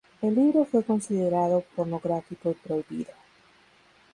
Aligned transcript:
El 0.23 0.33
libro 0.33 0.65
fue 0.65 0.81
considerado 0.83 1.63
pornográfico 1.75 2.49
y 2.49 2.55
prohibido. 2.55 3.11